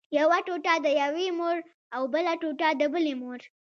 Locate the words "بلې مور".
2.93-3.39